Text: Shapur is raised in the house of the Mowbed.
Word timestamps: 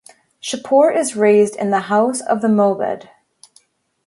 Shapur 0.41 0.97
is 0.97 1.15
raised 1.15 1.55
in 1.55 1.69
the 1.69 1.81
house 1.81 2.21
of 2.21 2.41
the 2.41 2.49
Mowbed. 2.49 3.07